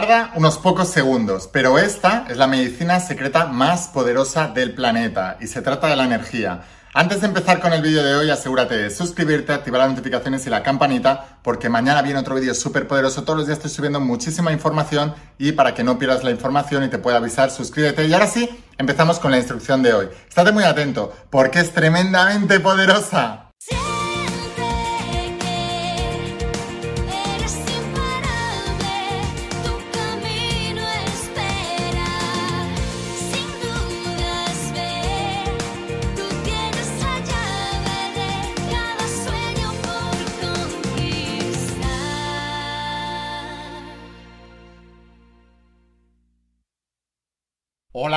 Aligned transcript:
Tarda 0.00 0.32
unos 0.34 0.56
pocos 0.56 0.88
segundos, 0.88 1.46
pero 1.52 1.78
esta 1.78 2.24
es 2.30 2.38
la 2.38 2.46
medicina 2.46 3.00
secreta 3.00 3.44
más 3.44 3.88
poderosa 3.88 4.48
del 4.48 4.72
planeta 4.72 5.36
y 5.42 5.46
se 5.46 5.60
trata 5.60 5.88
de 5.88 5.96
la 5.96 6.04
energía. 6.04 6.62
Antes 6.94 7.20
de 7.20 7.26
empezar 7.26 7.60
con 7.60 7.74
el 7.74 7.82
vídeo 7.82 8.02
de 8.02 8.14
hoy, 8.14 8.30
asegúrate 8.30 8.78
de 8.78 8.88
suscribirte, 8.88 9.52
activar 9.52 9.82
las 9.82 9.90
notificaciones 9.90 10.46
y 10.46 10.48
la 10.48 10.62
campanita, 10.62 11.36
porque 11.42 11.68
mañana 11.68 12.00
viene 12.00 12.18
otro 12.18 12.36
vídeo 12.36 12.54
súper 12.54 12.88
poderoso. 12.88 13.24
Todos 13.24 13.40
los 13.40 13.46
días 13.46 13.58
estoy 13.58 13.70
subiendo 13.70 14.00
muchísima 14.00 14.52
información 14.52 15.14
y 15.36 15.52
para 15.52 15.74
que 15.74 15.84
no 15.84 15.98
pierdas 15.98 16.24
la 16.24 16.30
información 16.30 16.82
y 16.82 16.88
te 16.88 16.96
pueda 16.96 17.18
avisar, 17.18 17.50
suscríbete. 17.50 18.06
Y 18.06 18.14
ahora 18.14 18.26
sí, 18.26 18.48
empezamos 18.78 19.18
con 19.18 19.30
la 19.30 19.36
instrucción 19.36 19.82
de 19.82 19.92
hoy. 19.92 20.08
Estate 20.26 20.50
muy 20.50 20.64
atento, 20.64 21.12
porque 21.28 21.60
es 21.60 21.74
tremendamente 21.74 22.58
poderosa. 22.58 23.49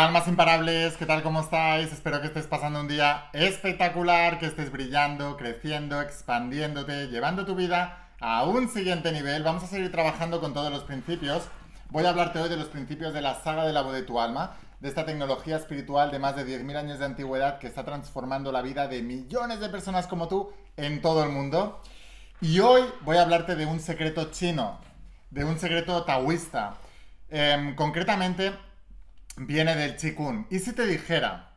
Almas 0.03 0.27
imparables, 0.27 0.97
¿qué 0.97 1.05
tal? 1.05 1.23
¿Cómo 1.23 1.39
estáis? 1.39 1.93
Espero 1.93 2.19
que 2.19 2.27
estés 2.27 2.45
pasando 2.45 2.81
un 2.81 2.89
día 2.89 3.29
espectacular, 3.31 4.37
que 4.37 4.47
estés 4.47 4.69
brillando, 4.69 5.37
creciendo, 5.37 6.01
expandiéndote, 6.01 7.07
llevando 7.07 7.45
tu 7.45 7.55
vida 7.55 8.09
a 8.19 8.43
un 8.43 8.67
siguiente 8.67 9.13
nivel. 9.13 9.43
Vamos 9.43 9.63
a 9.63 9.67
seguir 9.67 9.93
trabajando 9.93 10.41
con 10.41 10.53
todos 10.53 10.69
los 10.71 10.83
principios. 10.83 11.47
Voy 11.89 12.03
a 12.03 12.09
hablarte 12.09 12.39
hoy 12.39 12.49
de 12.49 12.57
los 12.57 12.67
principios 12.67 13.13
de 13.13 13.21
la 13.21 13.35
saga 13.35 13.65
de 13.65 13.71
la 13.71 13.81
voz 13.81 13.93
de 13.93 14.03
tu 14.03 14.19
alma, 14.19 14.57
de 14.81 14.89
esta 14.89 15.05
tecnología 15.05 15.55
espiritual 15.55 16.11
de 16.11 16.19
más 16.19 16.35
de 16.35 16.45
10.000 16.45 16.75
años 16.75 16.99
de 16.99 17.05
antigüedad 17.05 17.59
que 17.59 17.67
está 17.67 17.85
transformando 17.85 18.51
la 18.51 18.61
vida 18.61 18.89
de 18.89 19.01
millones 19.01 19.61
de 19.61 19.69
personas 19.69 20.07
como 20.07 20.27
tú 20.27 20.51
en 20.75 21.01
todo 21.01 21.23
el 21.23 21.29
mundo. 21.29 21.81
Y 22.41 22.59
hoy 22.59 22.83
voy 23.03 23.15
a 23.15 23.21
hablarte 23.21 23.55
de 23.55 23.65
un 23.65 23.79
secreto 23.79 24.31
chino, 24.31 24.81
de 25.31 25.45
un 25.45 25.57
secreto 25.57 26.03
taoísta. 26.03 26.73
Em, 27.29 27.73
concretamente, 27.75 28.51
viene 29.37 29.75
del 29.75 29.95
Qigong. 29.95 30.47
¿Y 30.49 30.59
si 30.59 30.73
te 30.73 30.85
dijera 30.85 31.53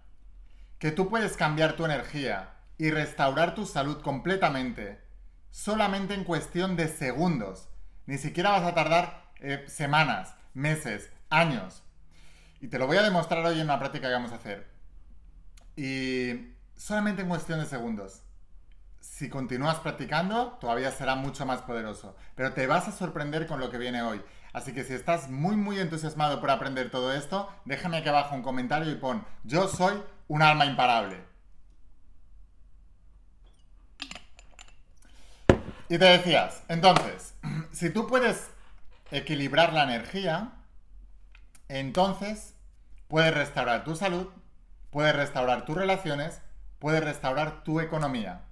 que 0.79 0.91
tú 0.91 1.09
puedes 1.09 1.37
cambiar 1.37 1.75
tu 1.77 1.85
energía 1.85 2.55
y 2.79 2.91
restaurar 2.91 3.55
tu 3.55 3.67
salud 3.67 4.01
completamente 4.03 5.01
solamente 5.51 6.15
en 6.15 6.25
cuestión 6.25 6.77
de 6.77 6.89
segundos? 6.89 7.69
Ni 8.07 8.19
siquiera 8.19 8.51
vas 8.51 8.63
a 8.63 8.75
tardar 8.75 9.31
eh, 9.41 9.65
semanas, 9.69 10.35
meses, 10.55 11.11
años. 11.31 11.83
Y 12.61 12.69
te 12.69 12.79
lo 12.79 12.87
voy 12.87 12.97
a 12.97 13.03
demostrar 13.03 13.45
hoy 13.45 13.61
en 13.61 13.67
una 13.67 13.79
práctica 13.79 14.09
que 14.09 14.15
vamos 14.15 14.33
a 14.33 14.37
hacer. 14.37 14.67
Y 15.77 16.55
solamente 16.77 17.23
en 17.23 17.29
cuestión 17.29 17.61
de 17.61 17.67
segundos. 17.67 18.23
Si 19.01 19.29
continúas 19.29 19.79
practicando, 19.79 20.59
todavía 20.61 20.91
será 20.91 21.15
mucho 21.15 21.47
más 21.47 21.63
poderoso. 21.63 22.17
Pero 22.35 22.53
te 22.53 22.67
vas 22.67 22.89
a 22.89 22.93
sorprender 22.93 23.47
con 23.47 23.61
lo 23.61 23.71
que 23.71 23.79
viene 23.79 24.03
hoy. 24.03 24.23
Así 24.57 24.73
que 24.73 24.85
si 24.85 24.95
estás 24.95 25.29
muy 25.29 25.55
muy 25.55 25.79
entusiasmado 25.79 26.41
por 26.41 26.51
aprender 26.51 26.91
todo 26.91 27.13
esto, 27.13 27.47
déjame 27.67 27.99
aquí 27.99 28.09
abajo 28.09 28.35
un 28.35 28.41
comentario 28.41 28.91
y 28.91 28.95
pon, 28.95 29.23
yo 29.45 29.69
soy 29.69 30.03
un 30.29 30.41
alma 30.41 30.65
imparable. 30.65 31.23
Y 35.91 35.99
te 35.99 36.07
decías, 36.07 36.63
entonces, 36.69 37.35
si 37.71 37.91
tú 37.91 38.07
puedes 38.07 38.49
equilibrar 39.11 39.75
la 39.75 39.83
energía, 39.83 40.53
entonces 41.69 42.55
puedes 43.09 43.35
restaurar 43.35 43.85
tu 43.85 43.95
salud, 43.95 44.29
puedes 44.89 45.15
restaurar 45.15 45.67
tus 45.67 45.77
relaciones, 45.77 46.41
puedes 46.79 47.05
restaurar 47.05 47.63
tu 47.63 47.79
economía. 47.79 48.47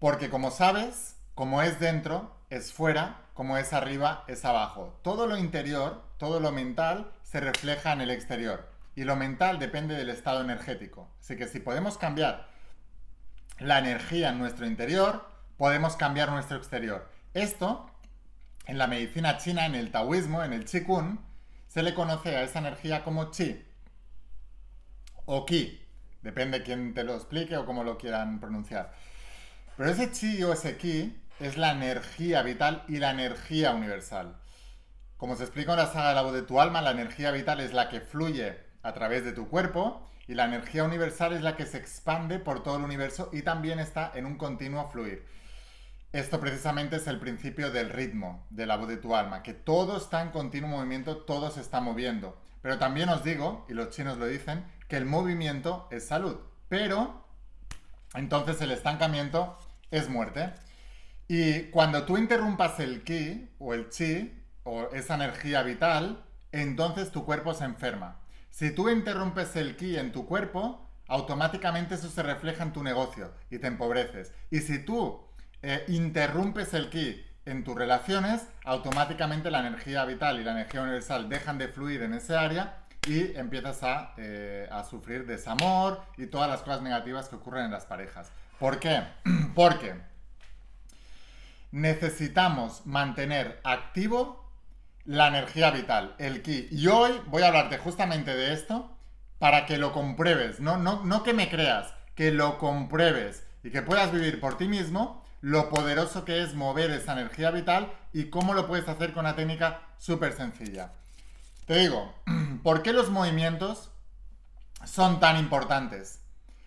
Porque 0.00 0.28
como 0.28 0.50
sabes, 0.50 1.16
como 1.34 1.62
es 1.62 1.80
dentro, 1.80 2.33
es 2.50 2.72
fuera 2.72 3.22
como 3.34 3.58
es 3.58 3.72
arriba, 3.72 4.24
es 4.28 4.44
abajo. 4.44 4.98
Todo 5.02 5.26
lo 5.26 5.36
interior, 5.36 6.02
todo 6.18 6.40
lo 6.40 6.52
mental, 6.52 7.12
se 7.22 7.40
refleja 7.40 7.92
en 7.92 8.00
el 8.00 8.10
exterior. 8.10 8.70
Y 8.94 9.04
lo 9.04 9.16
mental 9.16 9.58
depende 9.58 9.94
del 9.94 10.08
estado 10.08 10.40
energético. 10.40 11.10
Así 11.20 11.36
que 11.36 11.48
si 11.48 11.58
podemos 11.58 11.98
cambiar 11.98 12.48
la 13.58 13.78
energía 13.78 14.30
en 14.30 14.38
nuestro 14.38 14.66
interior, 14.66 15.28
podemos 15.56 15.96
cambiar 15.96 16.30
nuestro 16.30 16.56
exterior. 16.56 17.10
Esto, 17.34 17.90
en 18.66 18.78
la 18.78 18.86
medicina 18.86 19.36
china, 19.38 19.66
en 19.66 19.74
el 19.74 19.90
taoísmo, 19.90 20.44
en 20.44 20.52
el 20.52 20.64
qigong, 20.64 21.18
se 21.66 21.82
le 21.82 21.92
conoce 21.94 22.36
a 22.36 22.42
esa 22.42 22.60
energía 22.60 23.02
como 23.02 23.32
chi 23.32 23.64
o 25.24 25.44
ki. 25.44 25.80
Depende 26.22 26.62
quién 26.62 26.94
te 26.94 27.04
lo 27.04 27.14
explique 27.16 27.56
o 27.56 27.66
cómo 27.66 27.82
lo 27.82 27.98
quieran 27.98 28.38
pronunciar. 28.38 28.92
Pero 29.76 29.90
ese 29.90 30.12
chi 30.12 30.42
o 30.44 30.52
ese 30.52 30.76
ki 30.76 31.23
es 31.40 31.56
la 31.56 31.72
energía 31.72 32.42
vital 32.42 32.84
y 32.88 32.98
la 32.98 33.10
energía 33.10 33.72
universal. 33.72 34.36
Como 35.16 35.36
se 35.36 35.44
explica 35.44 35.72
en 35.72 35.78
la 35.78 35.86
saga 35.86 36.10
de 36.10 36.14
la 36.14 36.22
voz 36.22 36.34
de 36.34 36.42
tu 36.42 36.60
alma, 36.60 36.82
la 36.82 36.90
energía 36.90 37.30
vital 37.30 37.60
es 37.60 37.72
la 37.72 37.88
que 37.88 38.00
fluye 38.00 38.58
a 38.82 38.92
través 38.92 39.24
de 39.24 39.32
tu 39.32 39.48
cuerpo 39.48 40.08
y 40.26 40.34
la 40.34 40.44
energía 40.44 40.84
universal 40.84 41.32
es 41.32 41.42
la 41.42 41.56
que 41.56 41.66
se 41.66 41.78
expande 41.78 42.38
por 42.38 42.62
todo 42.62 42.76
el 42.76 42.84
universo 42.84 43.30
y 43.32 43.42
también 43.42 43.78
está 43.78 44.12
en 44.14 44.26
un 44.26 44.36
continuo 44.36 44.90
fluir. 44.90 45.26
Esto 46.12 46.38
precisamente 46.38 46.96
es 46.96 47.06
el 47.08 47.18
principio 47.18 47.72
del 47.72 47.90
ritmo 47.90 48.46
de 48.50 48.66
la 48.66 48.76
voz 48.76 48.88
de 48.88 48.96
tu 48.96 49.16
alma, 49.16 49.42
que 49.42 49.52
todo 49.52 49.96
está 49.96 50.22
en 50.22 50.30
continuo 50.30 50.70
movimiento, 50.70 51.16
todo 51.18 51.50
se 51.50 51.60
está 51.60 51.80
moviendo. 51.80 52.38
Pero 52.62 52.78
también 52.78 53.08
os 53.08 53.24
digo, 53.24 53.66
y 53.68 53.74
los 53.74 53.90
chinos 53.90 54.16
lo 54.16 54.26
dicen, 54.26 54.64
que 54.88 54.96
el 54.96 55.06
movimiento 55.06 55.88
es 55.90 56.06
salud. 56.06 56.38
Pero 56.68 57.26
entonces 58.14 58.60
el 58.60 58.70
estancamiento 58.70 59.58
es 59.90 60.08
muerte. 60.08 60.54
Y 61.28 61.64
cuando 61.70 62.04
tú 62.04 62.18
interrumpas 62.18 62.80
el 62.80 63.02
ki 63.02 63.50
o 63.58 63.74
el 63.74 63.88
chi 63.88 64.34
o 64.64 64.90
esa 64.92 65.14
energía 65.14 65.62
vital, 65.62 66.24
entonces 66.52 67.10
tu 67.10 67.24
cuerpo 67.24 67.54
se 67.54 67.64
enferma. 67.64 68.20
Si 68.50 68.70
tú 68.70 68.88
interrumpes 68.88 69.56
el 69.56 69.76
ki 69.76 69.96
en 69.96 70.12
tu 70.12 70.26
cuerpo, 70.26 70.88
automáticamente 71.08 71.94
eso 71.94 72.08
se 72.08 72.22
refleja 72.22 72.62
en 72.62 72.72
tu 72.72 72.82
negocio 72.82 73.32
y 73.50 73.58
te 73.58 73.66
empobreces. 73.66 74.32
Y 74.50 74.60
si 74.60 74.78
tú 74.84 75.20
eh, 75.62 75.84
interrumpes 75.88 76.74
el 76.74 76.90
ki 76.90 77.24
en 77.46 77.64
tus 77.64 77.74
relaciones, 77.74 78.46
automáticamente 78.64 79.50
la 79.50 79.60
energía 79.60 80.04
vital 80.04 80.40
y 80.40 80.44
la 80.44 80.52
energía 80.52 80.82
universal 80.82 81.28
dejan 81.28 81.58
de 81.58 81.68
fluir 81.68 82.02
en 82.02 82.14
ese 82.14 82.36
área 82.36 82.84
y 83.06 83.36
empiezas 83.36 83.82
a, 83.82 84.14
eh, 84.16 84.68
a 84.70 84.84
sufrir 84.84 85.26
desamor 85.26 86.02
y 86.16 86.26
todas 86.26 86.48
las 86.48 86.62
cosas 86.62 86.82
negativas 86.82 87.28
que 87.28 87.36
ocurren 87.36 87.66
en 87.66 87.70
las 87.70 87.86
parejas. 87.86 88.30
¿Por 88.58 88.78
qué? 88.78 89.02
Porque 89.54 89.94
necesitamos 91.74 92.86
mantener 92.86 93.60
activo 93.64 94.48
la 95.04 95.26
energía 95.26 95.72
vital, 95.72 96.14
el 96.18 96.40
ki. 96.40 96.68
Y 96.70 96.86
hoy 96.86 97.20
voy 97.26 97.42
a 97.42 97.48
hablarte 97.48 97.78
justamente 97.78 98.32
de 98.32 98.54
esto 98.54 98.96
para 99.40 99.66
que 99.66 99.76
lo 99.76 99.92
compruebes, 99.92 100.60
no, 100.60 100.78
no, 100.78 101.04
no 101.04 101.24
que 101.24 101.32
me 101.32 101.50
creas, 101.50 101.92
que 102.14 102.30
lo 102.30 102.58
compruebes 102.58 103.44
y 103.64 103.70
que 103.70 103.82
puedas 103.82 104.12
vivir 104.12 104.38
por 104.38 104.56
ti 104.56 104.68
mismo 104.68 105.24
lo 105.40 105.68
poderoso 105.68 106.24
que 106.24 106.42
es 106.42 106.54
mover 106.54 106.92
esa 106.92 107.14
energía 107.14 107.50
vital 107.50 107.92
y 108.12 108.30
cómo 108.30 108.54
lo 108.54 108.68
puedes 108.68 108.88
hacer 108.88 109.12
con 109.12 109.26
una 109.26 109.34
técnica 109.34 109.80
súper 109.98 110.32
sencilla. 110.32 110.92
Te 111.66 111.74
digo, 111.74 112.14
¿por 112.62 112.84
qué 112.84 112.92
los 112.92 113.10
movimientos 113.10 113.90
son 114.84 115.18
tan 115.18 115.38
importantes? 115.38 116.20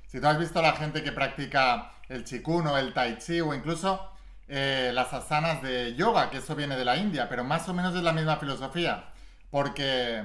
Si 0.07 0.19
tú 0.19 0.28
has 0.28 0.38
visto 0.38 0.59
a 0.59 0.63
la 0.63 0.74
gente 0.74 1.01
que 1.01 1.13
practica 1.13 1.94
el 2.09 2.25
chikun 2.25 2.68
o 2.68 2.78
el 2.78 2.94
tai 2.94 3.18
chi 3.19 3.39
o 3.39 3.53
incluso 3.53 4.16
eh, 4.50 4.91
las 4.94 5.13
asanas 5.13 5.62
de 5.62 5.96
yoga, 5.96 6.30
que 6.30 6.38
eso 6.38 6.56
viene 6.56 6.78
de 6.78 6.85
la 6.85 6.96
India, 6.96 7.28
pero 7.28 7.44
más 7.44 7.68
o 7.68 7.74
menos 7.74 7.96
es 7.96 8.03
la 8.03 8.13
misma 8.13 8.38
filosofía, 8.38 9.09
porque 9.50 10.24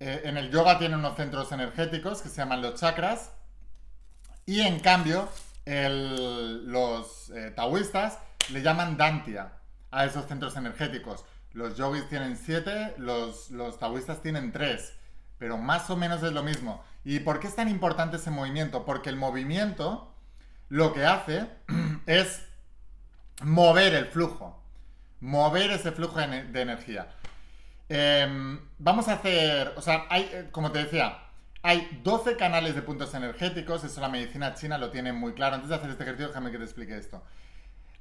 eh, 0.00 0.22
en 0.24 0.36
el 0.36 0.50
yoga 0.50 0.78
tiene 0.78 0.96
unos 0.96 1.16
centros 1.16 1.52
energéticos 1.52 2.20
que 2.20 2.28
se 2.28 2.36
llaman 2.36 2.62
los 2.62 2.80
chakras, 2.80 3.32
y 4.44 4.62
en 4.62 4.80
cambio 4.80 5.28
los 5.66 7.30
eh, 7.30 7.52
taoístas 7.54 8.18
le 8.50 8.62
llaman 8.62 8.96
dantia 8.96 9.52
a 9.92 10.04
esos 10.04 10.26
centros 10.26 10.56
energéticos. 10.56 11.24
Los 11.52 11.76
yogis 11.76 12.08
tienen 12.08 12.36
siete, 12.36 12.94
los, 12.96 13.50
los 13.50 13.78
taoístas 13.78 14.20
tienen 14.22 14.50
tres, 14.50 14.94
pero 15.38 15.58
más 15.58 15.88
o 15.90 15.96
menos 15.96 16.22
es 16.24 16.32
lo 16.32 16.42
mismo. 16.42 16.82
¿Y 17.04 17.20
por 17.20 17.38
qué 17.38 17.46
es 17.46 17.54
tan 17.54 17.68
importante 17.68 18.16
ese 18.16 18.30
movimiento? 18.30 18.84
Porque 18.84 19.10
el 19.10 19.16
movimiento 19.16 20.12
lo 20.68 20.92
que 20.92 21.06
hace 21.06 21.48
es 22.06 22.49
mover 23.42 23.94
el 23.94 24.06
flujo, 24.06 24.62
mover 25.20 25.70
ese 25.72 25.92
flujo 25.92 26.18
de 26.18 26.60
energía. 26.60 27.08
Em, 27.88 28.60
vamos 28.78 29.08
a 29.08 29.14
hacer, 29.14 29.74
o 29.76 29.82
sea, 29.82 30.06
hay, 30.08 30.22
eh, 30.32 30.48
como 30.52 30.70
te 30.70 30.84
decía, 30.84 31.18
hay 31.62 32.00
12 32.04 32.36
canales 32.36 32.74
de 32.74 32.82
puntos 32.82 33.12
energéticos, 33.14 33.82
eso 33.84 34.00
la 34.00 34.08
medicina 34.08 34.54
china 34.54 34.78
lo 34.78 34.90
tiene 34.90 35.12
muy 35.12 35.34
claro. 35.34 35.56
Antes 35.56 35.70
de 35.70 35.76
hacer 35.76 35.90
este 35.90 36.04
ejercicio, 36.04 36.28
déjame 36.28 36.52
que 36.52 36.58
te 36.58 36.64
explique 36.64 36.96
esto. 36.96 37.22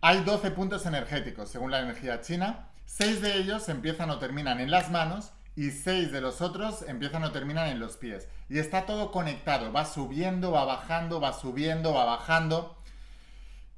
Hay 0.02 0.22
12 0.24 0.52
puntos 0.52 0.86
energéticos 0.86 1.50
según 1.50 1.72
la 1.72 1.80
energía 1.80 2.22
china. 2.22 2.70
6 2.86 3.22
de 3.22 3.38
ellos 3.38 3.68
empiezan 3.68 4.10
o 4.12 4.20
terminan 4.20 4.60
en 4.60 4.72
las 4.72 4.90
manos 4.92 5.32
y 5.56 5.72
6 5.72 6.12
de 6.12 6.22
los 6.22 6.42
otros 6.42 6.84
empiezan 6.84 7.24
o 7.24 7.32
terminan 7.32 7.68
en 7.68 7.80
los 7.80 7.98
pies. 7.98 8.30
Y 8.48 8.60
está 8.60 8.86
todo 8.86 9.12
conectado, 9.12 9.74
va 9.74 9.86
subiendo, 9.86 10.52
va 10.52 10.64
bajando, 10.64 11.20
va 11.20 11.34
subiendo, 11.34 11.94
va 11.94 12.06
bajando. 12.06 12.78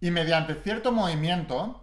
Y 0.01 0.11
mediante 0.11 0.55
cierto 0.55 0.91
movimiento, 0.91 1.81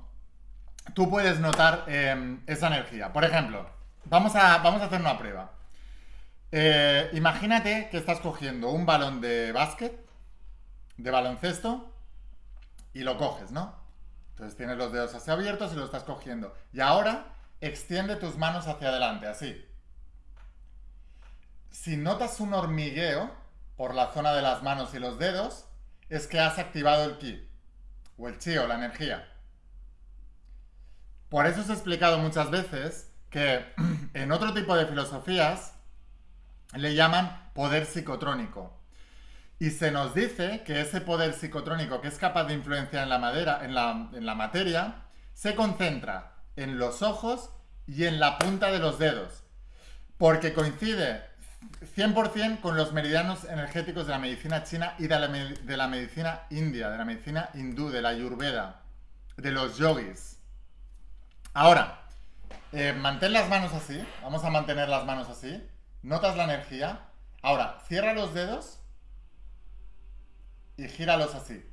tú 0.94 1.08
puedes 1.08 1.38
notar 1.40 1.84
em, 1.86 2.42
esa 2.46 2.66
energía. 2.66 3.12
Por 3.12 3.24
ejemplo, 3.24 3.70
vamos 4.04 4.34
a, 4.34 4.58
vamos 4.58 4.82
a 4.82 4.86
hacer 4.86 5.00
una 5.00 5.16
prueba. 5.16 5.52
Eh, 6.50 7.10
imagínate 7.12 7.88
que 7.90 7.98
estás 7.98 8.20
cogiendo 8.20 8.70
un 8.70 8.84
balón 8.84 9.20
de 9.20 9.52
básquet, 9.52 9.98
de 10.96 11.10
baloncesto, 11.10 11.94
y 12.92 13.00
lo 13.04 13.16
coges, 13.16 13.52
¿no? 13.52 13.74
Entonces 14.30 14.56
tienes 14.56 14.76
los 14.76 14.92
dedos 14.92 15.14
así 15.14 15.30
abiertos 15.30 15.72
y 15.72 15.76
lo 15.76 15.84
estás 15.84 16.02
cogiendo. 16.02 16.54
Y 16.72 16.80
ahora 16.80 17.34
extiende 17.60 18.16
tus 18.16 18.36
manos 18.36 18.66
hacia 18.66 18.88
adelante, 18.88 19.26
así. 19.26 19.64
Si 21.70 21.96
notas 21.96 22.40
un 22.40 22.54
hormigueo 22.54 23.30
por 23.76 23.94
la 23.94 24.08
zona 24.08 24.32
de 24.32 24.42
las 24.42 24.62
manos 24.62 24.94
y 24.94 24.98
los 24.98 25.18
dedos, 25.18 25.66
es 26.08 26.26
que 26.26 26.40
has 26.40 26.58
activado 26.58 27.04
el 27.04 27.18
ki, 27.18 27.47
o 28.18 28.28
el 28.28 28.38
chi, 28.38 28.56
o 28.58 28.66
la 28.66 28.74
energía. 28.74 29.26
Por 31.28 31.46
eso 31.46 31.60
os 31.60 31.70
he 31.70 31.72
explicado 31.72 32.18
muchas 32.18 32.50
veces 32.50 33.10
que 33.30 33.64
en 34.14 34.32
otro 34.32 34.52
tipo 34.52 34.76
de 34.76 34.86
filosofías 34.86 35.74
le 36.74 36.94
llaman 36.94 37.50
poder 37.54 37.86
psicotrónico. 37.86 38.74
Y 39.60 39.70
se 39.70 39.90
nos 39.90 40.14
dice 40.14 40.62
que 40.64 40.80
ese 40.80 41.00
poder 41.00 41.32
psicotrónico 41.32 42.00
que 42.00 42.08
es 42.08 42.18
capaz 42.18 42.44
de 42.44 42.54
influenciar 42.54 43.04
en 43.04 43.08
la, 43.08 43.18
madera, 43.18 43.64
en 43.64 43.74
la, 43.74 44.08
en 44.12 44.24
la 44.24 44.34
materia 44.34 45.06
se 45.34 45.54
concentra 45.54 46.36
en 46.56 46.78
los 46.78 47.02
ojos 47.02 47.50
y 47.86 48.04
en 48.04 48.20
la 48.20 48.38
punta 48.38 48.70
de 48.70 48.78
los 48.78 48.98
dedos. 48.98 49.42
Porque 50.16 50.52
coincide 50.52 51.22
100% 51.96 52.60
con 52.60 52.76
los 52.76 52.92
meridianos 52.92 53.44
energéticos 53.44 54.06
de 54.06 54.12
la 54.12 54.18
medicina 54.18 54.64
china 54.64 54.94
y 54.98 55.06
de 55.06 55.18
la, 55.76 55.88
medicina 55.88 56.42
india, 56.50 56.90
de 56.90 56.98
la 56.98 57.04
medicina 57.04 57.50
hindú, 57.54 57.90
de 57.90 58.02
la 58.02 58.10
ayurveda, 58.10 58.82
de 59.36 59.52
los 59.52 59.78
yogis. 59.78 60.38
Ahora, 61.54 62.02
eh, 62.72 62.92
mantén 62.92 63.32
las 63.32 63.48
manos 63.48 63.72
así, 63.72 64.00
vamos 64.22 64.44
a 64.44 64.50
mantener 64.50 64.88
las 64.88 65.04
manos 65.04 65.28
así, 65.28 65.66
notas 66.02 66.36
la 66.36 66.44
energía. 66.44 67.00
Ahora, 67.42 67.80
cierra 67.86 68.12
los 68.12 68.34
dedos 68.34 68.80
y 70.76 70.88
gíralos 70.88 71.34
así. 71.34 71.64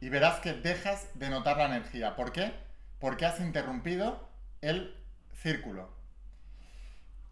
Y 0.00 0.08
verás 0.08 0.40
que 0.40 0.52
dejas 0.52 1.08
de 1.14 1.30
notar 1.30 1.56
la 1.56 1.66
energía. 1.66 2.16
¿Por 2.16 2.32
qué? 2.32 2.52
Porque 3.00 3.26
has 3.26 3.40
interrumpido 3.40 4.28
el 4.60 4.94
círculo. 5.42 5.90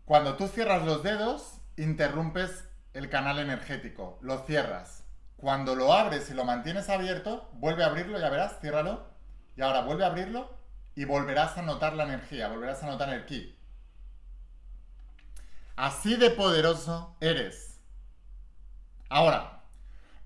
Cuando 0.05 0.37
tú 0.37 0.49
cierras 0.49 0.85
los 0.85 1.03
dedos, 1.03 1.61
interrumpes 1.77 2.65
el 2.93 3.09
canal 3.09 3.39
energético, 3.39 4.19
lo 4.23 4.45
cierras. 4.45 5.05
Cuando 5.37 5.75
lo 5.75 5.93
abres 5.93 6.31
y 6.31 6.35
lo 6.35 6.45
mantienes 6.45 6.89
abierto, 6.89 7.51
vuelve 7.55 7.85
a 7.85 7.87
abrirlo, 7.87 8.19
ya 8.19 8.31
verás, 8.31 8.61
ciérralo. 8.61 9.13
Y 9.57 9.63
ahora 9.63 9.83
vuelve 9.83 10.05
a 10.05 10.09
abrirlo 10.09 10.57
y 10.95 11.05
volverás 11.05 11.59
a 11.59 11.63
notar 11.63 11.95
la 11.95 12.05
energía, 12.05 12.49
volverás 12.49 12.83
a 12.83 12.87
notar 12.87 13.09
el 13.11 13.27
ki. 13.27 13.59
Así 15.77 16.17
de 16.17 16.31
poderoso 16.31 17.17
eres. 17.21 17.81
Ahora, 19.09 19.63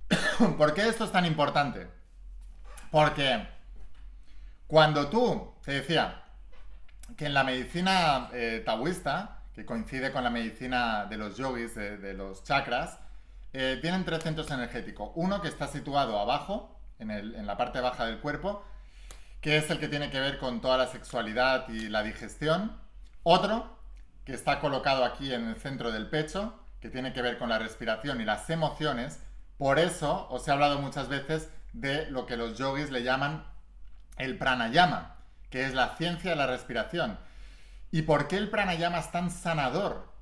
¿por 0.58 0.74
qué 0.74 0.88
esto 0.88 1.04
es 1.04 1.12
tan 1.12 1.24
importante? 1.24 1.90
Porque 2.90 3.48
cuando 4.66 5.08
tú, 5.08 5.54
te 5.64 5.72
decía, 5.72 6.24
que 7.16 7.26
en 7.26 7.34
la 7.34 7.44
medicina 7.44 8.28
eh, 8.32 8.62
taoísta, 8.64 9.37
que 9.58 9.66
coincide 9.66 10.12
con 10.12 10.22
la 10.22 10.30
medicina 10.30 11.06
de 11.06 11.16
los 11.16 11.36
yogis, 11.36 11.74
de, 11.74 12.14
los 12.14 12.44
chakras, 12.44 13.00
eh, 13.52 13.76
tienen 13.82 14.04
tres 14.04 14.22
centros 14.22 14.48
energéticos. 14.52 15.10
Uno 15.16 15.42
que 15.42 15.48
está 15.48 15.66
situado 15.66 16.16
abajo, 16.20 16.78
en, 17.00 17.10
en 17.10 17.44
la 17.44 17.56
parte 17.56 17.80
baja 17.80 18.06
del 18.06 18.20
cuerpo, 18.20 18.64
que 19.40 19.56
es 19.56 19.68
el 19.70 19.80
que 19.80 19.88
tiene 19.88 20.10
que 20.10 20.20
ver 20.20 20.38
con 20.38 20.60
toda 20.60 20.76
la 20.76 20.86
sexualidad 20.86 21.68
y 21.70 21.88
la 21.88 22.04
digestión. 22.04 22.78
Otro 23.24 23.76
que 24.24 24.32
está 24.32 24.60
colocado 24.60 25.04
aquí 25.04 25.34
en 25.34 25.48
el 25.48 25.56
centro 25.56 25.90
del 25.90 26.08
pecho, 26.08 26.54
que 26.80 26.88
tiene 26.88 27.12
que 27.12 27.20
ver 27.20 27.36
con 27.36 27.48
la 27.48 27.58
respiración 27.58 28.20
y 28.20 28.24
las 28.24 28.48
emociones. 28.50 29.18
Por 29.56 29.80
eso 29.80 30.28
os 30.30 30.46
he 30.46 30.52
hablado 30.52 30.78
muchas 30.78 31.08
veces 31.08 31.50
de 31.72 32.08
lo 32.12 32.26
que 32.26 32.36
los 32.36 32.56
yogis 32.58 32.92
le 32.92 33.02
llaman 33.02 33.42
el 34.18 34.38
pranayama, 34.38 35.16
que 35.50 35.64
es 35.64 35.74
la 35.74 35.96
ciencia 35.96 36.30
de 36.30 36.36
la 36.36 36.46
respiración. 36.46 37.18
¿Y 37.90 38.02
por 38.02 38.28
qué 38.28 38.36
el 38.36 38.50
pranayama 38.50 38.98
es 38.98 39.10
tan 39.10 39.30
sanador? 39.30 40.12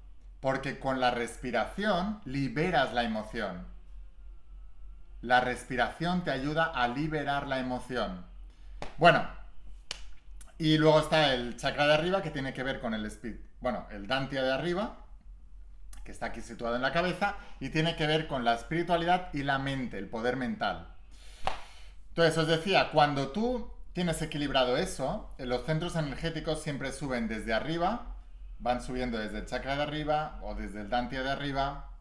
Porque 0.41 0.79
con 0.79 1.01
la 1.01 1.11
respiración 1.11 2.21
liberas 2.25 2.93
la 2.93 3.03
emoción. 3.03 3.67
La 5.21 5.41
respiración 5.41 6.23
te 6.23 6.31
ayuda 6.31 6.65
a 6.65 6.89
liberar 6.89 7.47
la 7.47 7.59
emoción. 7.59 8.27
Bueno, 8.99 9.27
y 10.59 10.79
luego 10.79 11.01
está 11.01 11.35
el 11.35 11.57
chakra 11.57 11.87
de 11.87 11.95
arriba 11.95 12.23
que 12.23 12.31
tiene 12.31 12.55
que 12.55 12.63
ver 12.63 12.81
con 12.81 12.95
el 12.95 13.05
espíritu 13.05 13.47
bueno, 13.61 13.87
el 13.91 14.07
Dantia 14.07 14.43
de 14.43 14.53
arriba, 14.53 14.97
que 16.05 16.13
está 16.13 16.27
aquí 16.27 16.41
situado 16.41 16.77
en 16.77 16.83
la 16.83 16.93
cabeza, 16.93 17.37
y 17.59 17.71
tiene 17.71 17.97
que 17.97 18.07
ver 18.07 18.29
con 18.29 18.45
la 18.45 18.55
espiritualidad 18.55 19.31
y 19.33 19.43
la 19.43 19.59
mente, 19.59 19.99
el 19.99 20.09
poder 20.09 20.37
mental. 20.37 20.89
Entonces, 22.11 22.39
os 22.39 22.47
decía, 22.47 22.91
cuando 22.93 23.33
tú 23.33 23.71
tienes 23.97 24.21
equilibrado 24.21 24.77
eso, 24.77 25.31
los 25.39 25.65
centros 25.65 25.97
energéticos 25.97 26.63
siempre 26.63 26.93
suben 26.93 27.29
desde 27.29 27.55
arriba, 27.55 28.15
van 28.59 28.83
subiendo 28.83 29.17
desde 29.17 29.39
el 29.39 29.47
chakra 29.47 29.75
de 29.75 29.85
arriba 29.85 30.39
o 30.43 30.55
desde 30.55 30.83
el 30.83 30.91
Dantia 30.91 31.23
de 31.23 31.31
arriba, 31.31 31.93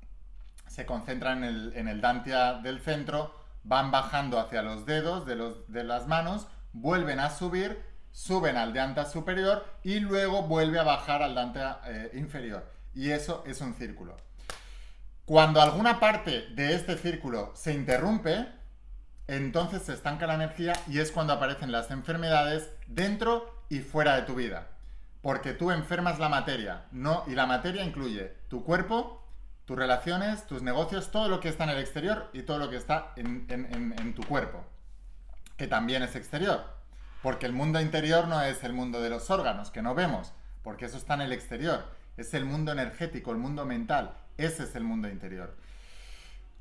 se 0.68 0.86
concentran 0.86 1.46
en 1.46 1.88
el, 1.88 2.02
Dantia 2.02 2.56
del 2.56 2.82
centro, 2.82 3.34
van 3.64 3.92
bajando 3.92 4.42
hacia 4.42 4.62
los 4.62 4.86
dedos 4.86 5.26
de, 5.26 5.84
las 5.86 6.06
manos, 6.06 6.48
vuelven 6.74 7.22
a 7.22 7.30
subir 7.30 7.82
suben 8.12 8.58
al 8.58 8.74
Dante 8.74 9.06
superior 9.06 9.66
y 9.82 10.02
luego 10.02 10.42
vuelve 10.42 10.80
a 10.80 10.84
bajar 10.84 11.24
al 11.24 11.34
Dante 11.34 11.62
eh, 11.86 12.12
inferior. 12.16 12.70
Y 12.94 13.12
eso 13.12 13.42
es 13.48 13.62
un 13.62 13.74
círculo. 13.74 14.18
Cuando 15.24 15.62
alguna 15.62 16.02
parte 16.02 16.48
de 16.56 16.76
este 16.76 16.98
círculo 16.98 17.54
se 17.56 17.74
interrumpe, 17.74 18.65
entonces 19.28 19.84
se 19.84 19.94
estanca 19.94 20.28
la 20.28 20.36
energía 20.36 20.74
y 20.88 21.00
es 21.00 21.12
cuando 21.12 21.34
aparecen 21.34 21.72
las 21.72 21.92
enfermedades 21.92 22.70
dentro 22.88 23.64
y 23.70 23.80
fuera 23.80 24.16
de 24.16 24.24
tu 24.24 24.36
vida. 24.36 24.68
Porque 25.22 25.54
tú 25.54 25.72
enfermas 25.72 26.20
la 26.20 26.30
materia, 26.30 26.86
no, 26.92 27.24
y 27.28 27.32
la 27.32 27.48
materia 27.48 27.84
incluye 27.84 28.36
tu 28.48 28.64
cuerpo, 28.64 29.24
tus 29.66 29.78
relaciones, 29.78 30.46
tus 30.46 30.62
negocios, 30.62 31.10
todo 31.10 31.30
lo 31.30 31.40
que 31.40 31.50
está 31.50 31.64
en 31.64 31.72
el 31.72 31.80
exterior 31.80 32.30
y 32.34 32.44
todo 32.44 32.60
lo 32.60 32.70
que 32.70 32.78
está 32.78 33.14
en 33.16 34.14
tu 34.14 34.24
cuerpo, 34.24 34.64
que 35.58 35.68
también 35.68 36.04
es 36.04 36.16
exterior. 36.16 36.76
Porque 37.24 37.48
el 37.48 37.54
mundo 37.54 37.82
interior 37.82 38.28
no 38.28 38.40
es 38.44 38.64
el 38.64 38.74
mundo 38.74 39.02
de 39.02 39.10
los 39.10 39.32
órganos 39.32 39.72
que 39.72 39.82
no 39.82 39.96
vemos, 39.96 40.32
porque 40.62 40.86
eso 40.86 40.98
está 40.98 41.16
en 41.16 41.22
el 41.22 41.32
exterior. 41.32 41.84
Es 42.18 42.36
el 42.36 42.46
mundo 42.46 42.72
energético, 42.72 43.32
el 43.32 43.38
mundo 43.38 43.66
mental. 43.66 44.14
Ese 44.38 44.64
es 44.64 44.76
el 44.76 44.84
mundo 44.84 45.10
interior. 45.10 45.56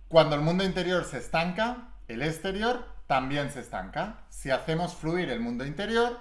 Cuando 0.09 0.37
el 0.37 0.41
mundo 0.41 0.65
interior 0.65 1.05
se 1.05 1.19
estanca, 1.19 1.89
el 2.09 2.23
exterior 2.23 2.87
también 3.07 3.51
se 3.51 3.61
estanca. 3.61 4.25
Si 4.29 4.51
hacemos 4.51 4.95
fluir 4.95 5.31
el 5.31 5.41
mundo 5.41 5.65
interior, 5.65 6.21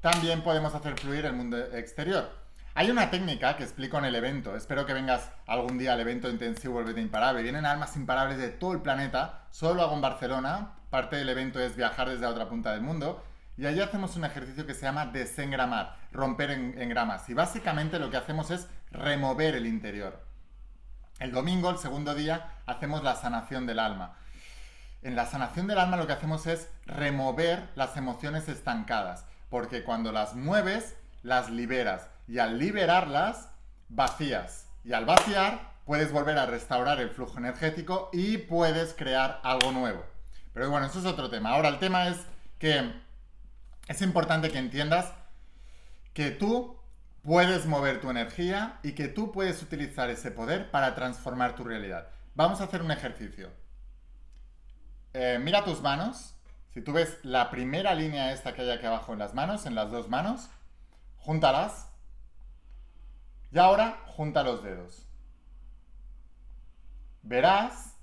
también 0.00 0.42
podemos 0.42 0.74
hacer 0.74 0.98
fluir 0.98 1.26
el 1.26 1.32
mundo 1.32 1.58
exterior. 1.58 2.30
Hay 2.74 2.90
una 2.90 3.10
técnica 3.10 3.56
que 3.56 3.62
explico 3.62 3.96
en 3.96 4.04
el 4.04 4.14
evento. 4.14 4.54
Espero 4.54 4.84
que 4.84 4.92
vengas 4.92 5.32
algún 5.46 5.78
día 5.78 5.94
al 5.94 6.00
evento 6.00 6.28
intensivo 6.28 6.80
El 6.80 6.98
Imparable. 6.98 7.42
Vienen 7.42 7.64
almas 7.64 7.96
imparables 7.96 8.36
de 8.36 8.50
todo 8.50 8.72
el 8.72 8.82
planeta. 8.82 9.46
Solo 9.50 9.82
hago 9.82 9.94
en 9.94 10.02
Barcelona. 10.02 10.72
Parte 10.90 11.16
del 11.16 11.30
evento 11.30 11.58
es 11.58 11.74
viajar 11.74 12.10
desde 12.10 12.22
la 12.22 12.30
otra 12.30 12.50
punta 12.50 12.72
del 12.72 12.82
mundo. 12.82 13.24
Y 13.56 13.64
allí 13.64 13.80
hacemos 13.80 14.14
un 14.16 14.26
ejercicio 14.26 14.66
que 14.66 14.74
se 14.74 14.82
llama 14.82 15.06
desengramar, 15.06 15.96
romper 16.12 16.50
en, 16.50 16.88
gramas. 16.90 17.26
Y 17.30 17.34
básicamente 17.34 17.98
lo 17.98 18.10
que 18.10 18.18
hacemos 18.18 18.50
es 18.50 18.68
remover 18.90 19.54
el 19.54 19.66
interior. 19.66 20.22
El 21.18 21.32
domingo, 21.32 21.70
el 21.70 21.78
segundo 21.78 22.14
día, 22.14 22.60
hacemos 22.66 23.02
la 23.02 23.16
sanación 23.16 23.64
del 23.64 23.78
alma. 23.78 24.18
En 25.06 25.14
la 25.14 25.24
sanación 25.24 25.68
del 25.68 25.78
alma 25.78 25.96
lo 25.96 26.08
que 26.08 26.14
hacemos 26.14 26.48
es 26.48 26.68
remover 26.84 27.68
las 27.76 27.96
emociones 27.96 28.48
estancadas, 28.48 29.24
porque 29.50 29.84
cuando 29.84 30.10
las 30.10 30.34
mueves, 30.34 30.96
las 31.22 31.48
liberas. 31.48 32.08
Y 32.26 32.40
al 32.40 32.58
liberarlas, 32.58 33.50
vacías. 33.88 34.66
Y 34.82 34.94
al 34.94 35.04
vaciar, 35.04 35.74
puedes 35.84 36.10
volver 36.10 36.36
a 36.38 36.46
restaurar 36.46 36.98
el 36.98 37.10
flujo 37.10 37.38
energético 37.38 38.10
y 38.12 38.38
puedes 38.38 38.94
crear 38.94 39.38
algo 39.44 39.70
nuevo. 39.70 40.04
Pero 40.52 40.70
bueno, 40.70 40.86
eso 40.86 40.98
es 40.98 41.04
otro 41.04 41.30
tema. 41.30 41.50
Ahora 41.50 41.68
el 41.68 41.78
tema 41.78 42.08
es 42.08 42.26
que 42.58 42.92
es 43.86 44.02
importante 44.02 44.50
que 44.50 44.58
entiendas 44.58 45.12
que 46.14 46.32
tú 46.32 46.80
puedes 47.22 47.66
mover 47.66 48.00
tu 48.00 48.10
energía 48.10 48.80
y 48.82 48.90
que 48.90 49.06
tú 49.06 49.30
puedes 49.30 49.62
utilizar 49.62 50.10
ese 50.10 50.32
poder 50.32 50.68
para 50.72 50.96
transformar 50.96 51.54
tu 51.54 51.62
realidad. 51.62 52.08
Vamos 52.34 52.60
a 52.60 52.64
hacer 52.64 52.82
un 52.82 52.90
ejercicio. 52.90 53.52
Eh, 55.18 55.38
mira 55.38 55.64
tus 55.64 55.80
manos, 55.80 56.34
si 56.74 56.82
tú 56.82 56.92
ves 56.92 57.18
la 57.22 57.48
primera 57.48 57.94
línea 57.94 58.32
esta 58.32 58.52
que 58.52 58.60
hay 58.60 58.70
aquí 58.70 58.84
abajo 58.84 59.14
en 59.14 59.18
las 59.18 59.32
manos, 59.32 59.64
en 59.64 59.74
las 59.74 59.90
dos 59.90 60.10
manos, 60.10 60.50
júntalas. 61.16 61.88
Y 63.50 63.58
ahora 63.58 63.96
junta 64.08 64.42
los 64.42 64.62
dedos. 64.62 65.06
Verás 67.22 67.96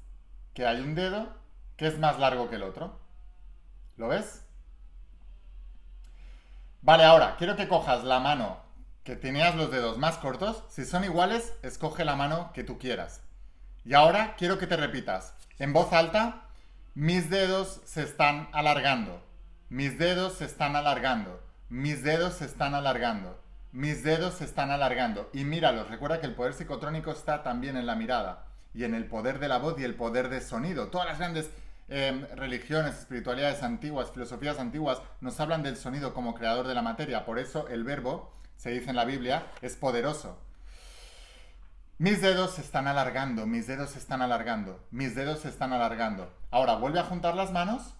que 0.56 0.66
hay 0.66 0.82
un 0.82 0.96
dedo 0.96 1.32
que 1.78 1.86
es 1.86 2.00
más 2.00 2.18
largo 2.18 2.50
que 2.50 2.56
el 2.56 2.64
otro. 2.64 3.00
¿Lo 3.96 4.08
ves? 4.08 4.44
Vale, 6.82 7.04
ahora 7.04 7.36
quiero 7.38 7.56
que 7.56 7.68
cojas 7.68 8.04
la 8.04 8.20
mano 8.22 8.58
que 9.04 9.16
tenías 9.16 9.54
los 9.54 9.70
dedos 9.70 10.00
más 10.00 10.18
cortos. 10.18 10.64
Si 10.70 10.84
son 10.84 11.04
iguales, 11.04 11.54
escoge 11.62 12.06
la 12.06 12.16
mano 12.16 12.52
que 12.54 12.64
tú 12.64 12.80
quieras. 12.80 13.22
Y 13.86 13.94
ahora 13.94 14.34
quiero 14.36 14.58
que 14.58 14.66
te 14.66 14.78
repitas 14.78 15.36
en 15.60 15.74
voz 15.74 15.94
alta, 15.94 16.43
mis 16.96 17.32
dedos 17.32 17.82
se 17.86 18.04
están 18.04 18.50
alargando. 18.52 19.20
Mis 19.70 19.98
dedos 19.98 20.34
se 20.34 20.46
están 20.46 20.76
alargando. 20.76 21.42
Mis 21.68 22.04
dedos 22.04 22.36
se 22.36 22.46
están 22.46 22.76
alargando. 22.76 23.42
Mis 23.72 24.04
dedos 24.04 24.36
se 24.36 24.44
están 24.44 24.70
alargando. 24.70 25.28
Y 25.34 25.44
míralos, 25.44 25.90
recuerda 25.90 26.22
que 26.22 26.28
el 26.28 26.36
poder 26.36 26.54
psicotrónico 26.54 27.10
está 27.10 27.42
también 27.42 27.78
en 27.78 27.88
la 27.88 27.96
mirada 27.96 28.46
y 28.76 28.84
en 28.84 28.94
el 28.94 29.06
poder 29.06 29.40
de 29.40 29.48
la 29.48 29.58
voz 29.58 29.80
y 29.80 29.84
el 29.84 29.96
poder 29.96 30.30
de 30.30 30.40
sonido. 30.40 30.90
Todas 30.90 31.08
las 31.08 31.18
grandes 31.18 31.50
em, 31.88 32.28
religiones, 32.36 33.00
espiritualidades 33.00 33.64
antiguas, 33.64 34.12
filosofías 34.12 34.60
antiguas 34.60 35.02
nos 35.20 35.40
hablan 35.40 35.64
del 35.64 35.78
sonido 35.78 36.14
como 36.14 36.36
creador 36.36 36.68
de 36.68 36.76
la 36.76 36.84
materia. 36.84 37.26
Por 37.26 37.40
eso 37.40 37.68
el 37.70 37.84
verbo, 37.84 38.32
se 38.56 38.70
dice 38.70 38.92
en 38.92 38.98
la 38.98 39.06
Biblia, 39.06 39.48
es 39.64 39.76
poderoso. 39.76 40.38
Mis 42.04 42.22
dedos 42.22 42.56
se 42.56 42.60
están 42.60 42.90
alargando, 42.90 43.46
mis 43.46 43.66
dedos 43.66 43.92
se 43.92 43.98
están 43.98 44.22
alargando, 44.22 44.86
mis 44.92 45.16
dedos 45.16 45.40
se 45.40 45.48
están 45.48 45.72
alargando. 45.72 46.36
Ahora 46.52 46.76
vuelve 46.76 47.00
a 47.00 47.06
juntar 47.06 47.34
las 47.34 47.54
manos 47.54 47.94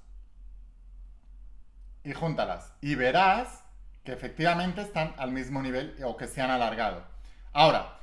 y 2.04 2.12
júntalas. 2.12 2.74
Y 2.82 2.96
verás 2.96 3.64
que 4.04 4.12
efectivamente 4.12 4.82
están 4.82 5.14
al 5.18 5.32
mismo 5.32 5.62
nivel 5.62 5.96
o 6.04 6.18
que 6.18 6.28
se 6.28 6.42
han 6.42 6.52
alargado. 6.52 7.06
Ahora, 7.54 7.98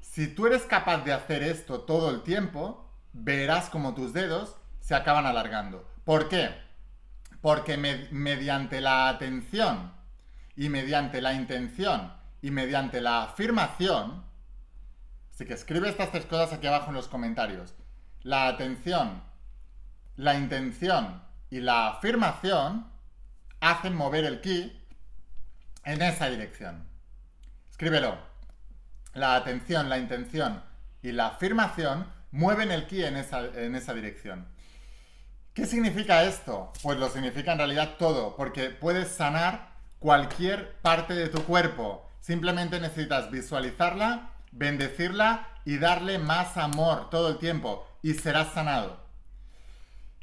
si 0.00 0.26
tú 0.26 0.46
eres 0.46 0.62
capaz 0.62 1.04
de 1.04 1.12
hacer 1.12 1.42
esto 1.42 1.80
todo 1.80 2.08
el 2.08 2.22
tiempo, 2.22 2.90
verás 3.12 3.68
como 3.68 3.92
tus 3.92 4.14
dedos 4.14 4.56
se 4.80 4.94
acaban 4.94 5.26
alargando. 5.26 5.86
¿Por 6.04 6.30
qué? 6.30 6.48
Porque 7.42 7.76
mediante 7.76 8.80
la 8.80 9.10
atención 9.10 9.92
y 10.56 10.70
mediante 10.70 11.20
la 11.20 11.34
intención 11.34 12.10
y 12.40 12.50
mediante 12.50 13.02
la 13.02 13.24
afirmación, 13.24 14.31
así 15.32 15.44
que 15.44 15.54
escribe 15.54 15.88
estas 15.88 16.10
tres 16.10 16.26
cosas 16.26 16.52
aquí 16.52 16.66
abajo 16.66 16.90
en 16.90 16.94
los 16.94 17.08
comentarios, 17.08 17.74
la 18.22 18.48
atención, 18.48 19.22
la 20.16 20.34
intención 20.34 21.22
y 21.50 21.60
la 21.60 21.88
afirmación 21.88 22.90
hacen 23.60 23.94
mover 23.94 24.24
el 24.24 24.40
ki 24.40 24.80
en 25.84 26.02
esa 26.02 26.28
dirección. 26.28 26.88
Escríbelo 27.70 28.16
la 29.14 29.36
atención, 29.36 29.88
la 29.88 29.98
intención 29.98 30.62
y 31.02 31.12
la 31.12 31.28
afirmación 31.28 32.06
mueven 32.30 32.70
el 32.70 32.86
ki 32.86 33.04
en 33.04 33.16
esa, 33.16 33.44
en 33.44 33.74
esa 33.74 33.94
dirección. 33.94 34.48
¿Qué 35.54 35.66
significa 35.66 36.24
esto? 36.24 36.72
Pues 36.82 36.98
lo 36.98 37.10
significa 37.10 37.52
en 37.52 37.58
realidad 37.58 37.96
todo, 37.98 38.36
porque 38.36 38.70
puedes 38.70 39.08
sanar 39.08 39.72
cualquier 39.98 40.76
parte 40.80 41.14
de 41.14 41.28
tu 41.28 41.44
cuerpo. 41.44 42.08
Simplemente 42.20 42.80
necesitas 42.80 43.30
visualizarla, 43.30 44.31
bendecirla 44.52 45.48
y 45.64 45.78
darle 45.78 46.18
más 46.18 46.56
amor 46.56 47.10
todo 47.10 47.28
el 47.28 47.38
tiempo 47.38 47.86
y 48.02 48.14
serás 48.14 48.52
sanado. 48.52 49.00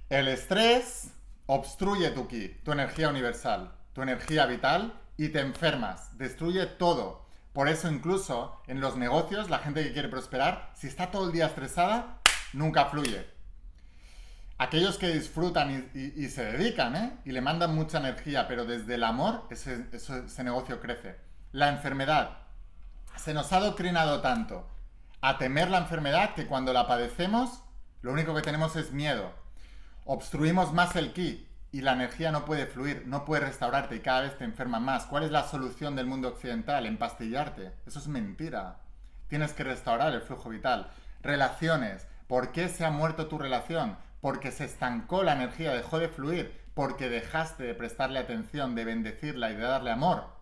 El 0.10 0.28
estrés 0.28 1.12
obstruye 1.46 2.12
tu 2.12 2.28
ki, 2.28 2.62
tu 2.64 2.72
energía 2.72 3.10
universal, 3.10 3.72
tu 3.94 4.02
energía 4.02 4.46
vital 4.46 4.94
y 5.18 5.30
te 5.30 5.40
enfermas, 5.40 6.18
destruye 6.18 6.66
todo. 6.66 7.26
Por 7.54 7.68
eso 7.68 7.92
incluso 7.92 8.62
en 8.68 8.80
los 8.80 8.96
negocios, 8.96 9.50
la 9.50 9.60
gente 9.60 9.84
que 9.84 9.94
quiere 9.94 10.08
prosperar, 10.08 10.72
si 10.76 10.88
está 10.88 11.12
todo 11.12 11.28
el 11.28 11.32
día 11.32 11.48
estresada, 11.48 12.20
nunca 12.54 12.86
fluye. 12.86 13.26
Aquellos 14.58 14.98
que 14.98 15.10
disfrutan 15.10 15.90
y, 15.94 16.28
se 16.28 16.44
dedican, 16.44 16.96
¿eh? 16.96 17.18
Y 17.24 17.32
le 17.32 17.42
mandan 17.42 17.74
mucha 17.74 17.98
energía, 17.98 18.48
pero 18.48 18.66
desde 18.66 18.96
el 18.96 19.06
amor, 19.06 19.48
ese, 19.50 19.86
ese 19.94 20.44
negocio 20.44 20.82
crece. 20.82 21.16
La 21.54 21.70
enfermedad. 21.70 22.49
Se 23.22 23.34
nos 23.34 23.52
ha 23.52 23.58
adoctrinado 23.58 24.22
tanto 24.22 24.66
a 25.20 25.38
temer 25.38 25.70
la 25.70 25.80
enfermedad 25.80 26.36
que 26.36 26.48
cuando 26.48 26.72
la 26.72 26.88
padecemos, 26.88 27.62
lo 28.02 28.14
único 28.14 28.34
que 28.34 28.42
tenemos 28.42 28.78
es 28.78 28.94
miedo. 28.94 29.34
Obstruimos 30.06 30.72
más 30.72 30.96
el 30.96 31.12
ki, 31.12 31.46
y 31.74 31.82
la 31.82 31.92
energía 31.92 32.32
no 32.32 32.46
puede 32.46 32.66
fluir, 32.66 33.04
no 33.08 33.26
puede 33.26 33.46
restaurarte 33.46 33.98
y 33.98 34.00
cada 34.00 34.22
vez 34.22 34.38
te 34.38 34.46
enferma 34.46 34.80
más. 34.80 35.06
¿Cuál 35.06 35.24
es 35.24 35.32
la 35.32 35.44
solución 35.44 35.98
del 35.98 36.06
mundo 36.06 36.30
occidental? 36.30 36.86
Empastillarte. 36.86 37.74
Eso 37.86 38.00
es 38.00 38.08
mentira. 38.08 38.78
Tienes 39.28 39.52
que 39.52 39.66
restaurar 39.66 40.14
el 40.14 40.22
flujo 40.22 40.50
vital. 40.50 40.90
Relaciones. 41.22 42.08
¿Por 42.28 42.54
qué 42.54 42.70
se 42.70 42.86
ha 42.86 42.90
muerto 42.90 43.28
tu 43.28 43.38
relación? 43.38 43.98
Porque 44.22 44.52
se 44.52 44.64
estancó 44.64 45.24
la 45.24 45.34
energía, 45.34 45.74
dejó 45.74 46.00
de 46.00 46.08
fluir, 46.08 46.58
porque 46.74 47.10
dejaste 47.10 47.64
de 47.64 47.76
prestarle 47.76 48.20
atención, 48.20 48.76
de 48.76 48.86
bendecirla 48.86 49.52
y 49.52 49.56
de 49.56 49.64
darle 49.64 49.92
amor. 49.92 50.39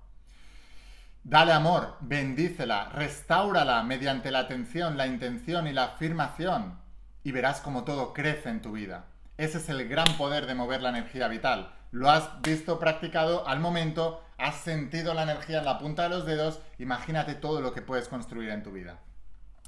Dale 1.29 1.51
amor, 1.51 1.97
bendícela, 1.99 2.87
restáurala 2.87 3.83
mediante 3.83 4.31
la 4.31 4.39
atención, 4.39 4.95
la 4.95 5.07
intención 5.07 5.67
y 5.67 5.73
la 5.73 5.83
afirmación 5.83 6.79
y 7.21 7.33
verás 7.33 7.59
como 7.59 7.83
todo 7.83 8.13
crece 8.13 8.47
en 8.47 8.61
tu 8.61 8.71
vida. 8.71 9.07
Ese 9.35 9.57
es 9.57 9.67
el 9.67 9.89
gran 9.89 10.07
poder 10.17 10.45
de 10.45 10.55
mover 10.55 10.81
la 10.81 10.87
energía 10.87 11.27
vital. 11.27 11.75
Lo 11.91 12.09
has 12.09 12.41
visto 12.43 12.79
practicado 12.79 13.45
al 13.45 13.59
momento, 13.59 14.23
has 14.37 14.55
sentido 14.55 15.13
la 15.13 15.23
energía 15.23 15.59
en 15.59 15.65
la 15.65 15.79
punta 15.79 16.03
de 16.03 16.09
los 16.11 16.25
dedos, 16.25 16.61
imagínate 16.79 17.35
todo 17.35 17.59
lo 17.59 17.73
que 17.73 17.81
puedes 17.81 18.07
construir 18.07 18.49
en 18.51 18.63
tu 18.63 18.71
vida. 18.71 18.97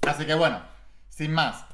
Así 0.08 0.26
que 0.26 0.36
bueno, 0.36 0.62
sin 1.10 1.34
más, 1.34 1.66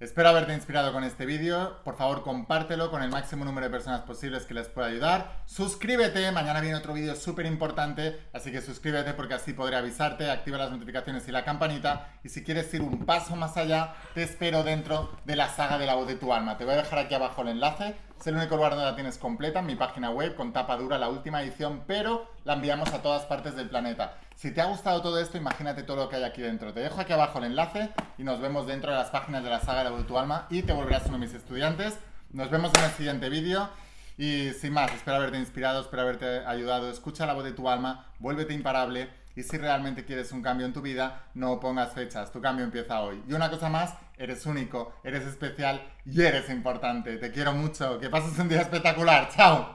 Espero 0.00 0.28
haberte 0.28 0.52
inspirado 0.52 0.92
con 0.92 1.04
este 1.04 1.24
vídeo. 1.24 1.78
Por 1.84 1.96
favor, 1.96 2.24
compártelo 2.24 2.90
con 2.90 3.00
el 3.04 3.10
máximo 3.10 3.44
número 3.44 3.66
de 3.66 3.70
personas 3.70 4.00
posibles 4.00 4.44
que 4.44 4.52
les 4.52 4.66
pueda 4.66 4.88
ayudar. 4.88 5.42
Suscríbete, 5.46 6.32
mañana 6.32 6.60
viene 6.60 6.76
otro 6.76 6.94
vídeo 6.94 7.14
súper 7.14 7.46
importante, 7.46 8.20
así 8.32 8.50
que 8.50 8.60
suscríbete 8.60 9.14
porque 9.14 9.34
así 9.34 9.52
podré 9.52 9.76
avisarte, 9.76 10.28
activa 10.28 10.58
las 10.58 10.72
notificaciones 10.72 11.28
y 11.28 11.32
la 11.32 11.44
campanita. 11.44 12.08
Y 12.24 12.28
si 12.28 12.42
quieres 12.42 12.74
ir 12.74 12.82
un 12.82 13.06
paso 13.06 13.36
más 13.36 13.56
allá, 13.56 13.94
te 14.14 14.24
espero 14.24 14.64
dentro 14.64 15.16
de 15.24 15.36
la 15.36 15.48
saga 15.48 15.78
de 15.78 15.86
la 15.86 15.94
voz 15.94 16.08
de 16.08 16.16
tu 16.16 16.32
alma. 16.32 16.58
Te 16.58 16.64
voy 16.64 16.74
a 16.74 16.78
dejar 16.78 16.98
aquí 16.98 17.14
abajo 17.14 17.42
el 17.42 17.48
enlace. 17.48 17.94
Es 18.18 18.26
el 18.26 18.34
único 18.34 18.56
lugar 18.56 18.72
donde 18.72 18.86
la 18.86 18.96
tienes 18.96 19.16
completa, 19.16 19.60
en 19.60 19.66
mi 19.66 19.76
página 19.76 20.10
web, 20.10 20.34
con 20.34 20.52
tapa 20.52 20.76
dura, 20.76 20.98
la 20.98 21.08
última 21.08 21.40
edición, 21.40 21.84
pero 21.86 22.30
la 22.44 22.54
enviamos 22.54 22.92
a 22.92 23.00
todas 23.00 23.26
partes 23.26 23.54
del 23.54 23.68
planeta. 23.68 24.18
Si 24.36 24.50
te 24.50 24.60
ha 24.60 24.66
gustado 24.66 25.00
todo 25.00 25.18
esto, 25.18 25.38
imagínate 25.38 25.82
todo 25.84 25.96
lo 25.96 26.08
que 26.08 26.16
hay 26.16 26.24
aquí 26.24 26.42
dentro. 26.42 26.72
Te 26.72 26.80
dejo 26.80 27.00
aquí 27.00 27.12
abajo 27.12 27.38
el 27.38 27.44
enlace 27.44 27.90
y 28.18 28.24
nos 28.24 28.40
vemos 28.40 28.66
dentro 28.66 28.90
de 28.90 28.98
las 28.98 29.10
páginas 29.10 29.44
de 29.44 29.50
la 29.50 29.60
saga 29.60 29.88
de 29.88 30.04
tu 30.04 30.18
alma 30.18 30.46
y 30.50 30.62
te 30.62 30.72
volverás 30.72 31.06
uno 31.06 31.18
de 31.18 31.26
mis 31.26 31.34
estudiantes. 31.34 31.98
Nos 32.30 32.50
vemos 32.50 32.72
en 32.76 32.84
el 32.84 32.90
siguiente 32.90 33.28
vídeo. 33.28 33.68
Y 34.16 34.50
sin 34.52 34.72
más, 34.72 34.92
espero 34.92 35.16
haberte 35.16 35.38
inspirado, 35.38 35.80
espero 35.80 36.02
haberte 36.02 36.44
ayudado. 36.46 36.90
Escucha 36.90 37.26
la 37.26 37.34
voz 37.34 37.44
de 37.44 37.52
tu 37.52 37.68
alma, 37.68 38.06
vuélvete 38.18 38.54
imparable. 38.54 39.08
Y 39.36 39.42
si 39.42 39.56
realmente 39.56 40.04
quieres 40.04 40.30
un 40.30 40.42
cambio 40.42 40.66
en 40.66 40.72
tu 40.72 40.80
vida, 40.80 41.26
no 41.34 41.58
pongas 41.58 41.92
fechas, 41.92 42.30
tu 42.30 42.40
cambio 42.40 42.64
empieza 42.64 43.00
hoy. 43.00 43.22
Y 43.28 43.32
una 43.32 43.50
cosa 43.50 43.68
más, 43.68 43.94
eres 44.16 44.46
único, 44.46 44.94
eres 45.02 45.26
especial 45.26 45.82
y 46.04 46.22
eres 46.22 46.48
importante. 46.50 47.16
Te 47.16 47.32
quiero 47.32 47.52
mucho, 47.52 47.98
que 47.98 48.10
pases 48.10 48.38
un 48.38 48.48
día 48.48 48.60
espectacular. 48.60 49.28
¡Chao! 49.34 49.74